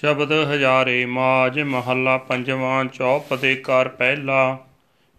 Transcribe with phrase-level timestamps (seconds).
[0.00, 4.58] ਸ਼ਬਦ ਹਜ਼ਾਰੇ ਮਾਜ ਮਹੱਲਾ ਪੰਜਵਾਂ ਚੌਪ ਦੇ ਕਰ ਪਹਿਲਾ।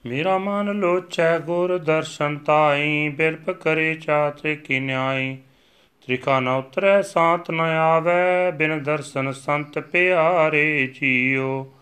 [0.06, 5.38] ਮੇਰਾ ਮਨ ਲੋਚੈ ਗੁਰ ਦਰਸ਼ਨ ਤਾਈ ਬਿਰਪ ਕਰੇ ਚਾਤ੍ਰਿ ਕੀ ਨਿਆਈ।
[6.06, 11.74] ਤ੍ਰਿਕਾ ਨ ਉਤਰੈ ਸਾਤ ਨ ਆਵੈ, ਬਿਨ ਦਰਸ਼ਨ ਸੰਤ ਪਿਆਰੇ ਜੀਓ।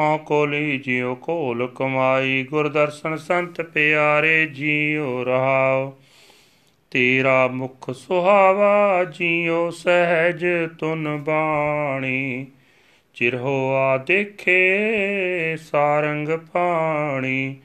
[0.00, 5.98] ਹਾਂ ਕੋਲੀ ਜਿਉ ਕੋਲ ਕਮਾਈ, ਗੁਰ ਦਰਸ਼ਨ ਸੰਤ ਪਿਆਰੇ ਜੀਉ ਰਹਾਓ।
[6.90, 10.46] ਤੇਰਾ ਮੁਖ ਸੁਹਾਵਾ ਜੀਉ ਸਹਿਜ
[10.78, 12.46] ਤੁਨ ਬਾਣੀ।
[13.14, 17.56] ਚਿਰਹੋ ਆ ਦੇਖੇ ਸਾਰੰਗ ਪਾਣੀ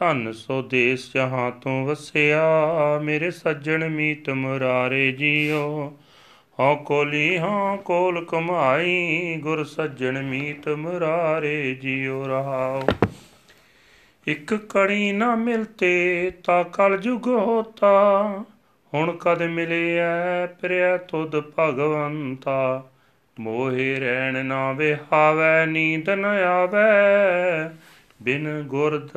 [0.00, 2.42] ਧਨ ਸੋ ਦੇਸ ਜਹਾਂ ਤੂੰ ਵਸਿਆ,
[3.02, 5.98] ਮੇਰੇ ਸੱਜਣ ਮੀਤ ਮੁਰਾਰੇ ਜੀਓ
[6.60, 12.82] ਹਾਂ ਕੋਲੀ ਹਾਂ ਕੋਲ ਕਮਾਈ, ਗੁਰ ਸੱਜਣ ਮੀਤ ਮੁਰਾਰੇ ਜੀਓ ਰਹਾਓ
[14.28, 18.44] ਇਕ ਕੜੀ ਨਾ ਮਿਲਤੇ ਤਾ ਕਲ ਜੁਗ ਹੋਤਾ
[18.94, 22.90] ਹੁਣ ਕਦ ਮਿਲਿਆ ਪ੍ਰਿਆ ਤੁਧ ਭਗਵੰਤਾ?
[23.40, 27.74] ਮੋਹਿ ਰਹਿਣ ਨਾ ਵਿਹਾਵੈ, ਨੀਂਦ ਨ ਆਵੈ।
[28.22, 29.08] ਬਿਨ ਗੁਰਦ,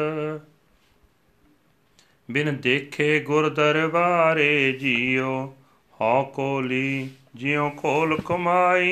[2.31, 5.55] ਬਿਨ ਦੇਖੇ ਗੁਰ ਦਰਬਾਰੇ ਜੀਓ।
[6.01, 8.91] ਹਉ ਕੋਲੀ ਜਿਉ ਕੋਲ ਕਮਾਈ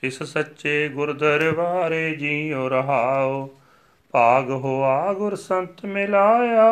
[0.00, 3.50] ਤਿਸ ਸੱਚੇ ਗੁਰ ਦਰਬਾਰੇ ਜੀਉ ਰਹਾਓ
[4.12, 6.70] ਭਾਗ ਹੋਆ ਗੁਰ ਸੰਤ ਮਿਲਾਇਆ,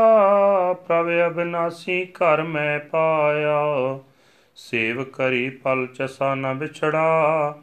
[0.73, 3.99] ਪ੍ਰਭ ਅਬਨਾਸੀ ਘਰ ਮੈਂ ਪਾਇਆ।
[4.57, 7.59] ਸੇਵ ਕਰੀ ਪਲ ਚਸਾ ਨ ਵਿਛੜਾ,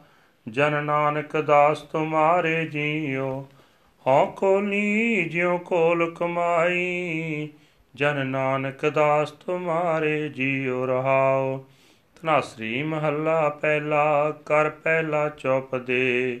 [0.48, 3.46] ਜਨ ਨਾਨਕ ਦਾਸ ਤੁਮਾਰੇ ਜੀਓ।
[4.06, 7.48] ਹਉ ਕੋਲੀ ਜਿਉ ਕੋਲ ਕਮਾਈ,
[7.94, 11.64] ਜਨ ਨਾਨਕ ਦਾਸ ਤੁਮਾਰੇ ਜੀਉ ਰਹਾਓ।
[12.22, 16.40] ਤਨਾਸਰੀ ਮਹੱਲਾ ਪਹਿਲਾ, ਕਰ ਪਹਿਲਾ ਚੌਪ ਦੇ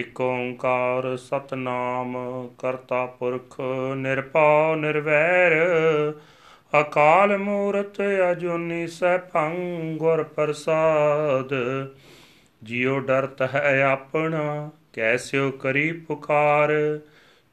[0.00, 2.16] ਇਕ ਓੰਕਾਰ ਸਤਨਾਮ,
[2.58, 3.60] ਕਰਤਾ ਪੁਰਖ
[3.96, 5.52] ਨਿਰਭਉ ਨਿਰਵੈਰ,
[6.80, 8.00] ਅਕਾਲ ਮੂਰਤ
[8.32, 9.54] ਅਜੂਨੀ ਸੈਭੰ
[9.96, 11.54] ਗੁਰ ਪ੍ਰਸਾਦ।
[12.62, 16.72] ਜਿਉ ਡਰਤ ਹੈ ਆਪਣਾ ਕੈਸਿਓ ਕਰੀ ਪੁਕਾਰ।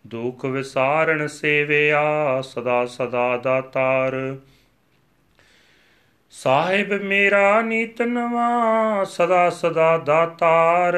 [0.08, 4.38] ਦੁਖ ਵਿਸਾਰਣ ਸੇਵਿਆ, ਸਦਾ ਸਦਾ ਦਾਤਾਰ
[6.44, 10.94] ਸਾਹਿਬ ਮੇਰਾ ਨੀਤ ਨਵਾ, ਸਦਾ ਸਦਾ ਦਾਤਾਰ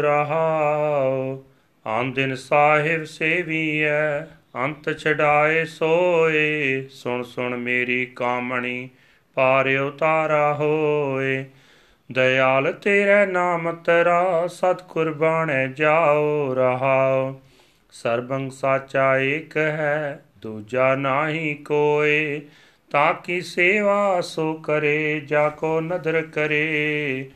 [0.00, 1.38] ਰਹਾਉ।
[1.86, 4.20] ਆਂ ਦਿਨ ਸਾਹਿਬ ਸੇਵੀਐ,
[4.56, 8.88] ਅੰਤ ਛਡਾਏ ਸੋਏ। ਸੁਣ ਸੁਣ ਮੇਰੀ ਕਾਮਣੀ
[9.34, 11.44] ਪਾਰ ਉਤਾਰਾ ਹੋਏ।
[12.12, 17.34] ਦਇਆਲ ਤੇਰੇ ਨਾਮ ਤਰਾ ਸਤ ਕੁਰਬਾਨੈ ਜਾਓ, ਰਹਾਉ।
[17.90, 22.40] ਸਰਬੰਗ ਸਾਚਾ ਏਕ ਹੈ, ਦੂਜਾ ਨਾਹੀ ਕੋਏ।
[22.90, 27.30] ਤਾਂ ਕੀ ਸੇਵਾ ਸੋ ਕਰੇ, ਜਾ ਕੋ ਨਦਰ ਕਰੇ।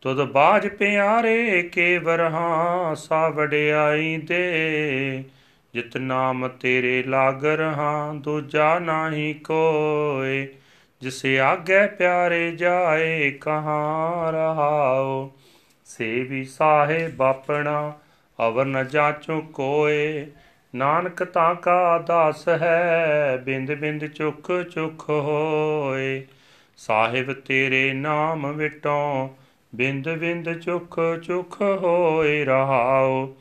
[0.00, 5.24] ਤੁਧ ਬਾਜ ਪਿਆਰੇ ਕੇ ਵਰਹਾ ਸਾ ਵਡਿਆਈ ਦੇ
[5.74, 10.48] ਜਿਤ ਨਾਮ ਤੇਰੇ ਲਾਗ ਰਹਾ, ਦੂਜਾ ਨਾਹੀ ਕੋਏ।
[11.00, 15.32] ਜਿਸੇ ਆਗੇ ਪਿਆਰੇ ਜਾਏ, ਕਹਾਂ ਰਹਾਓ
[15.84, 17.92] ਸੇਵੀ ਸਾਹਿਬ ਆਪਣਾ,
[18.46, 20.26] ਅਵਰ ਨ ਜਾਚੋ ਕੋਏ।
[20.74, 26.26] ਨਾਨਕ ਤਾਂ ਕਾ ਦਾਸ ਹੈ, ਬਿੰਦ ਬਿੰਦ ਚੁਖ ਚੁਖ ਹੋਏ।
[26.76, 29.28] ਸਾਹਿਬ ਤੇਰੇ ਨਾਮ ਵਿਟੋਂ
[29.74, 33.36] ਬਿੰਦ ਬਿੰਦ ਚੁਖ ਚੁਖ ਹੋਏ ਰਹਾਓ।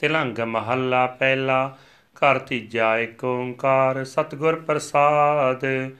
[0.00, 1.78] ਤਿਲੰਗ ਮਹੱਲਾ ਪਹਿਲਾ,
[2.16, 5.90] ਘਰ ਤੀਜਾ ਏਕ ਓੰਕਾਰ ਸਤਗੁਰ ਪ੍ਰਸਾਦ।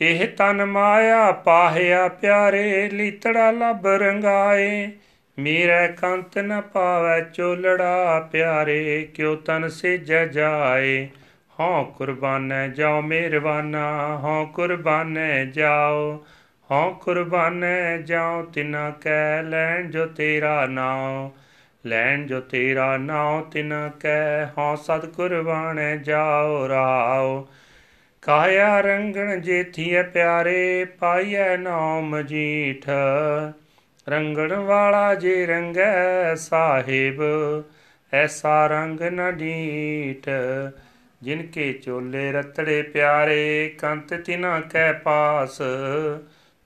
[0.00, 4.92] ਇਹ ਤਨ ਮਾਇਆ ਪਾਹਿਆ ਪਿਆਰੇ, ਲੀਤੜਾ ਲਬ ਰੰਗਾਏ।
[5.38, 11.08] ਮੇਰਾ ਕੰਤ ਨ ਪਾਵੈ ਚੋਲੜਾ ਪਿਆਰੇ, ਕਿਉ ਤਨ ਸੇਜੈ ਜਾਏ।
[11.60, 16.24] ਹਉ ਕੁਰਬਾਨੈ ਜਾਓ ਮਿਹਰਬਾਨਾ ਹਉ ਕੁਰਬਾਨੈ ਜਾਓ।
[16.70, 21.30] ਹਉ ਕੁਰਬਾਨੈ ਜਾਓ, ਤਿਨਾ ਕੈ ਲੈਣ ਜੋ ਤੇਰਾ ਨਾਮ
[21.86, 27.48] ਲੈਣ ਜੋ ਤੇਰਾ ਨਾਮ ਤਿਨਾ ਕੈ ਹਉ ਸਤ ਕੁਰਬਾਨੈ ਜਾਓ ਰਾਓ
[28.22, 32.90] ਕਾਇਆ ਰੰਗਣ ਜੇਥੀਐ ਪਿਆਰੇ, ਪਾਈਐ ਨਾਮ ਜੀਠ।
[34.08, 37.22] ਰੰਗਣ ਵਾਲਾ ਜੇ ਰੰਗੈ ਸਾਹਿਬ,
[38.12, 40.30] ਐਸਾ ਰੰਗ ਨ ਡੀਟ
[41.22, 45.58] ਜਿਨ ਕੇ ਚੋਲੇ ਰਤੜੇ ਪਿਆਰੇ, ਕੰਤ ਤਿਨਾ ਕੈ ਪਾਸ।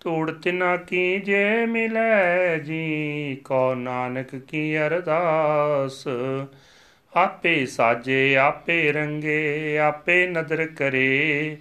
[0.00, 6.08] ਧੂੜ ਤਿਨਾ ਕੀ ਜੇ ਮਿਲੈ ਜੀ ਕੋ ਨਾਨਕ ਕੀ ਅਰਦਾਸ।
[7.14, 11.56] ਆਪੇ ਸਾਜੇ, ਆਪੇ ਰੰਗੇ, ਆਪੇ ਨਦਰ ਕਰੇ।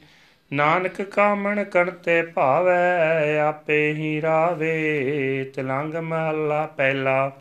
[0.53, 7.31] ਨਾਨਕ ਕਾਮਣ ਕਰਤੇ ਭਾਵੈ, ਆਪੇ ਹੀ ਰਾਵੇ, ਤਲੰਗ ਮਹੱਲਾ ਪਹਿਲਾ।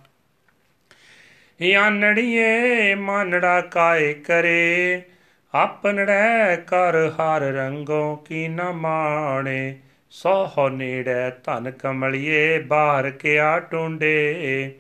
[1.79, 5.03] ਆਨੜੀਏ ਮਾਨੜਾ ਕਾਏ ਕਰੇ
[5.55, 9.79] ਆਪਨੜੈ ਕਰ ਹਰ ਰੰਗੋਂ ਕੀ ਨ ਮਾਣੇ।
[10.11, 14.75] ਸੋਹ ਨੇੜੇ ਧਨ ਕਮਲਿਏ, ਬਾਹਰ ਕਿਆ ਟੁੰਡੇ।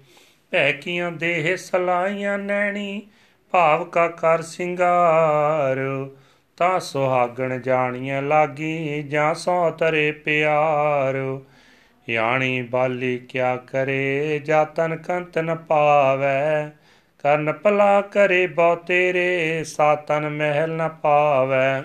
[0.50, 3.02] ਭੈ ਕੀਆਂ ਦੇਹ ਸਲਾਈਆਂ ਨੈਣੀ,
[3.50, 5.76] ਭਾਵ ਕਾ ਕਰ ਸਿੰਗਾਰ।
[6.56, 11.40] ਤਾਂ ਸੁਹਾਗਣ ਜਾਣੀਆਂ ਲਾਗੀ, ਜਾਂ ਸੋ ਤਰੇ ਪਿਆਰ।
[12.10, 16.70] ਯਾਣੀ ਬਾਲੀ ਕਿਆ ਕਰੇ, ਜਾ ਤਨ ਕੰਤ ਨ ਪਾਵੈ।
[17.22, 21.82] ਕਰਨ ਭਲਾ ਕਰੇ ਬਹੁ ਤੇਰੇ ਸਾਤਨ ਮਹਿਲ ਨ ਪਾਵੈ।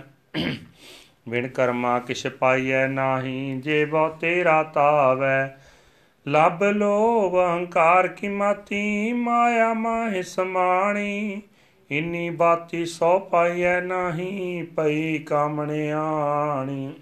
[1.30, 5.58] ਬਿਨ ਕਰਮਾ ਕਿਛ ਪਾਈਐ ਨਾਹੀ, ਜੇ ਬਹੁ ਤੇਰਾ ਤਾਵੈ।
[6.28, 11.42] ਲਬ ਲੋਭ ਅਹੰਕਾਰ ਕੀ ਮਾਤੀ, ਮਾਇਆ ਮਾਹਿ ਸਮਾਣੀ।
[11.92, 16.94] ਇਨੀ ਬਾਤੀ ਸੋ ਪਾਈਐ ਨਾਹੀ, ਪਈ ਕਾਮਣਿਆਣੀ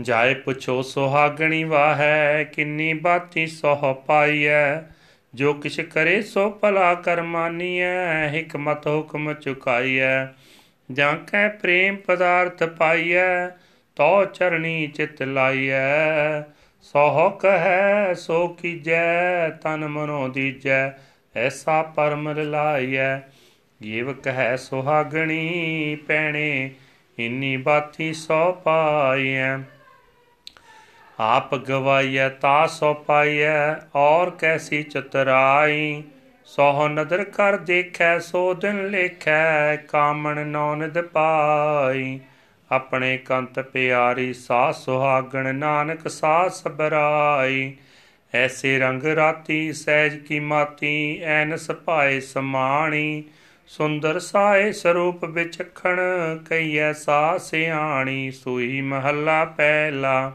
[0.00, 4.80] ਜਾਏ ਪੁੱਛੋ ਸੁਹਾਗਣੀ ਵਾਹੈ, ਕਿੰਨੀ ਬਾਤੀ ਸੋਹ ਪਾਈਐ।
[5.34, 10.26] ਜੋ ਕਿਛ ਕਰੇ ਸੋ ਭਲਾ ਕਰਮਾਨੀਐ ਹਕਮਤ ਹੁਕਮ ਚੁਕਾਈਐ।
[10.92, 13.48] ਜਾਂ ਕੈ ਪ੍ਰੇਮ ਪਦਾਰਥ ਪਾਈਐ
[13.96, 16.42] ਤੋ ਚਰਣੀ ਚਿਤ ਲਾਈਐ।
[16.82, 20.90] ਸੋਹ ਕਹੈ, ਸੋ ਕੀਜੈ, ਤਨ ਮਨੋ ਦੀਜੈ।
[21.38, 23.18] ਐਸਾ ਪਰਮ ਲਾਈਐ
[23.82, 26.70] ਜੀਵ ਕਹੈ ਸੁਹਾਗਣੀ ਪੈਣੇ,
[27.18, 29.58] ਇਨੀ ਬਾਤੀ ਸੋ ਪਾਈਐ।
[31.20, 36.02] ਆਪ ਗਵਾਈਐ, ਤਾ ਸੋ ਪਾਈਐ, ਔਰ ਕੈਸੀ ਚਤਰਾਈ।
[36.44, 42.20] ਸੋਹ ਨਦਰ ਕਰ ਦੇਖੈ, ਸੋ ਦਿਨ ਲੇਖੈ, ਕਾਮਣ ਨੌਨਦ ਪਾਈ।
[42.70, 47.76] ਆਪਣੇ ਕੰਤ ਪਿਆਰੀ ਸਾ ਸੁਹਾਗਣ, ਨਾਨਕ ਸਾ ਸਬਰਾਈ।
[48.34, 53.24] ਐਸੇ ਰੰਗ ਰਾਤੀ ਸਹਿਜ ਕੀ ਮਾਤੀ ਐਨਸ ਪਾਏ ਸਮਾਣੀ।
[53.66, 56.00] ਸੁੰਦਰ ਸਾਏ ਸਰੂਪ ਵਿਚਖਣ
[56.50, 60.32] ਕਈ ਐਸਾ ਸਿਆਣੀ ਸੂਈ ਮਹੱਲਾ ਪਹਿਲਾ।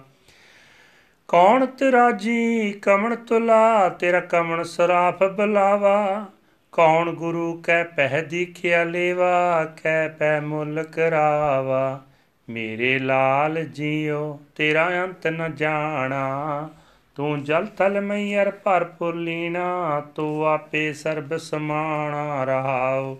[1.27, 6.25] ਕੌਣ ਤੇਰਾ ਜੀ ਕਮਣ ਤੁਲਾ, ਤੇਰਾ ਕਮਣ ਸਰਾਫ ਬਲਾਵਾ।
[6.71, 12.01] ਕੌਣ ਗੁਰੂ ਕੈ ਪਹਿ ਦੀਖਿਆ ਲੇਵਾ, ਕੈ ਪੈ ਮੁੱਲ ਕਰਾਵਾ।
[12.49, 16.69] ਮੇਰੇ ਲਾਲ ਜੀਓ ਤੇਰਾ ਅੰਤ ਨ ਜਾਣਾ।
[17.15, 23.17] ਤੂੰ ਜਲ ਤਲ ਮਈਰ ਭਰਪੁਰ ਲੀਨਾ, ਤੂੰ ਆਪੇ ਸਰਬ ਸਮਾਣਾ ਰਹਾਉ।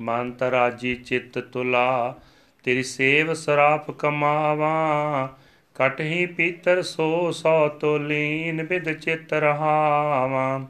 [0.00, 2.14] ਮਨ ਤਰਾਜੀ ਚਿੱਤ ਤੁਲਾ,
[2.64, 5.28] ਤੇਰੀ ਸੇਵ ਸਰਾਪ ਕਮਾਵਾ।
[5.74, 10.66] ਕਟ ਹੀ ਪੀਤਰ ਸੋ ਸੋ ਤੋਲੀਨ ਬਿਦ ਚਿਤ ਰਹਾਵਾ।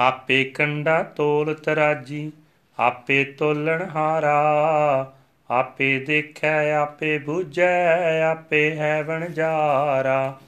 [0.00, 2.32] ਆਪੇ ਕੰਡਾ ਤੋਲ ਤਰਾਜੀ
[2.78, 5.12] ਆਪੇ ਤੋਲਣ ਹਾਰਾ।
[5.50, 10.40] ਆਪੇ ਦੇਖੈ, ਆਪੇ ਬੁਝੈ, ਆਪੇ ਹੈ ਵਣਜਾਰਾ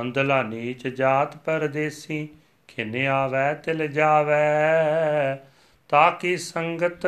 [0.00, 2.28] ਅੰਦਲਾ ਨੀਚ ਜਾਤ ਪਰਦੇਸੀ,
[2.68, 5.38] ਖਿਨ ਆਵੈ ਤਿਲ ਜਾਵੈ।
[5.88, 7.06] ਤਾਂ ਕੀ ਸੰਗਤ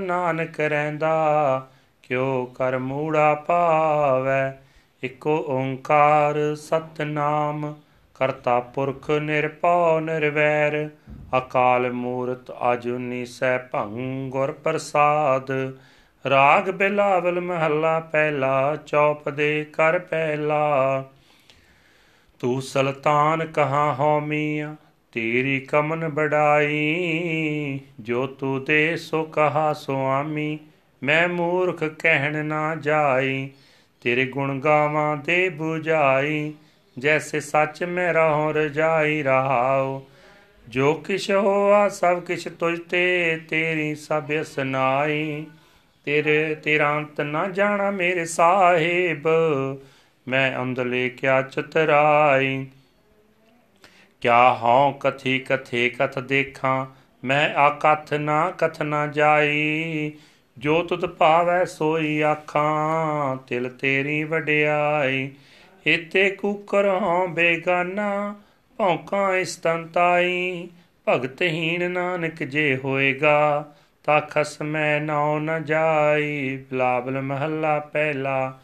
[0.00, 1.66] ਨਾਨਕ ਰਹਿੰਦਾ,
[2.02, 4.58] ਕਿਉ ਕਰ ਮੂੜਾ ਪਾਵੈ।
[5.02, 7.74] ਇਕੋ ਓੰਕਾਰ ਸਤਨਾਮ,
[8.14, 10.88] ਕਰਤਾ ਪੁਰਖ ਨਿਰਭਉ ਨਿਰਵੈਰ।
[11.38, 15.76] ਅਕਾਲ ਮੂਰਤ ਅਜੂਨੀ ਸੈ ਭੰਗ ਗੁਰ ਪ੍ਰਸਾਦ।
[16.30, 21.04] ਰਾਗ ਬਿਲਾਵਲ ਮਹੱਲਾ ਪਹਿਲਾ, ਚੌਪ ਦੇ ਕਰ ਪਹਿਲਾ।
[22.40, 24.76] ਤੂੰ ਸਲਤਾਨ ਕਹਾ ਹੋ ਮੀਆਂ?
[25.12, 30.58] ਤੇਰੀ ਕਮਨ ਬੜਾਈ, ਜੋ ਤੂੰ ਦੇ ਸੋ ਕਹਾ ਸੁਆਮੀ।
[31.02, 33.50] ਮੈਂ ਮੂਰਖ ਕਹਿਣ ਨਾ ਜਾਈ,
[34.00, 36.52] ਤੇਰੇ ਗੁਣ ਗਾਵਾਂ ਦੇ 부ਝਾਈ
[36.98, 40.02] ਜੈਸੇ ਸੱਚ ਮੈਂ ਰਹੋ ਰਜਾਈ ਰਹਾਉ
[40.68, 45.46] ਜੋ ਕਿਛ ਹੋਆ ਸਭ ਕਿਛ ਤੁਝ ਤੇ, ਤੇਰੀ ਸਭ ਸੁਨਾਈ
[46.04, 49.28] ਤੇਰੇ ਤੇਰਾ ਅੰਤ ਨਾ ਜਾਣਾ ਮੇਰੇ ਸਾਹਿਬ।
[50.28, 52.66] ਮੈਂ ਅੰਦਲੇ ਕਿਆ ਚਤਰਾਈ?
[54.20, 56.86] ਕਿਆ ਹਉ ਕਥੀ ਕਥੇ ਕਥ ਦੇਖਾਂ?
[57.24, 60.12] ਮੈਂ ਆਕਥ ਨਾ ਕਥ ਨਾ ਜਾਈ।
[60.58, 65.30] ਜੋ ਤੁਧ ਭਾਵੈ ਸੋਈ ਆਖਾਂ, ਤਿਲ ਤੇਰੀ ਵਡਿਆਈ।
[65.86, 68.34] ਇਤੇ ਕੁਕਰ ਹਉ ਬੇਗਾਨਾ,
[68.76, 70.68] ਭੌਂਕਾਂ ਇਸਤੰਤਾਈ
[71.08, 73.72] ਭਗਤਹੀਨ ਨਾਨਕ ਜੇ ਹੋਏਗਾ,
[74.04, 78.60] ਤਾ ਖਸਮੈ ਨਾਉ ਨ ਜਾਈ। ਬਲਾਬਲ ਮਹੱਲਾ ਪਹਿਲਾ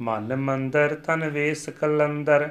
[0.00, 2.48] ਮਨ ਮੰਦਰ ਤਨ ਵੇਸ ਕਲੰਦਰ,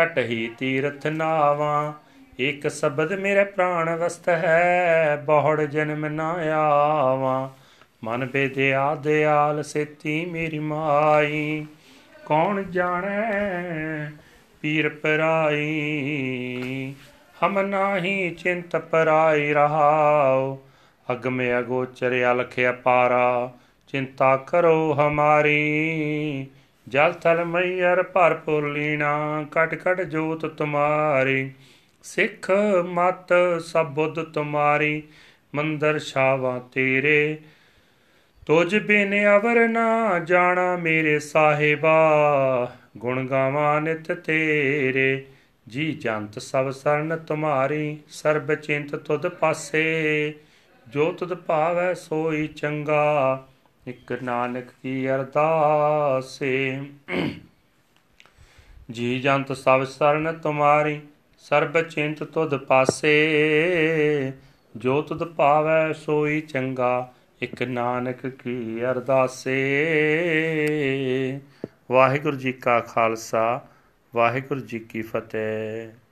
[0.00, 1.92] ਘਟ ਹੀ ਤੀਰਥ ਨਾਵਾਂ।
[2.38, 7.50] ਇਕ ਸ਼ਬਦ ਮੇਰੇ ਪ੍ਰਾਣ ਵਸਤ ਹੈ, ਬਹੁੜ ਜਨਮ ਨਾ ਆਵਾਂ।
[8.04, 11.66] ਮਨ ਬੇਦਿਆ, ਦਿਆਲ ਸੇਤੀ ਮੇਰੀ ਮਾਈ।
[12.26, 13.32] ਕੌਣ ਜਾਣੈ
[14.60, 15.74] ਪੀਰ ਪਰਾਈ?
[17.44, 20.56] ਹਮ ਨਾਹੀ ਚਿੰਤ ਪਰਾਈ ਰਹਾਉ।
[21.12, 23.52] ਅਗਮ ਅਗੋਚਰ ਅਲਖ ਅਪਾਰਾ,
[23.88, 26.46] ਚਿੰਤਾ ਕਰੋ ਹਮਾਰੀ।
[26.88, 31.50] ਜਲ ਥਲ ਮਈਰ ਭਰਪੁਰ ਲੀਣਾ, ਕਟ ਕਟ ਜੋਤ ਤੁਮਾਰੀ।
[32.02, 32.50] ਸਿੱਖ
[32.84, 35.02] ਮਤ ਸਭ ਬੁੱਧ ਤੁਮਾਰੀ,
[35.54, 37.38] ਮੰਦਰ ਛਾਵਾ ਤੇਰੇ।
[38.46, 45.26] ਤੁਝ ਬਿਨ ਅਵਰ ਨਾ ਜਾਣਾ ਮੇਰੇ ਸਾਹਿਬਾ, ਗੁਣ ਗਾਵਾਂ ਨਿਤ ਤੇਰੇ।
[45.68, 50.34] ਜੀ ਜੰਤ ਸਭ ਸਰਨ ਤੁਮਾਰੀ, ਸਰਬ ਚਿੰਤ ਤੁਧ ਪਾਸੇ।
[50.88, 53.46] ਜੋ ਤੁਧ ਭਾਵੈ ਸੋਈ ਚੰਗਾ
[53.88, 56.82] ਇਕ ਨਾਨਕ ਕੀ ਅਰਦਾਸੇ।
[58.90, 61.00] ਜੀ ਜੰਤ ਸਭ ਸਰਨ ਤੁਮਾਰੀ,
[61.38, 63.12] ਸਰਬ ਚਿੰਤ ਤੁਧ ਪਾਸੇ।
[64.76, 67.12] ਜੋ ਤੁਧ ਭਾਵੈ ਸੋਈ ਚੰਗਾ,
[67.42, 69.60] ਇਕ ਨਾਨਕ ਕੀ ਅਰਦਾਸੇ।
[71.90, 73.66] ਵਾਹਿਗੁਰੂ ਜੀ ਕਾ ਖਾਲਸਾ,
[74.14, 75.98] ਵਾਹਿਗੁਰੂ ਜੀ ਕੀ ਫਤਿਹ।